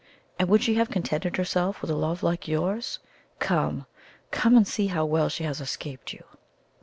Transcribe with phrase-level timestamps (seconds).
[0.39, 2.97] And would she have contented herself with a love like yours?
[3.37, 3.85] Come!
[4.31, 6.23] Come and see how well she has escaped you!"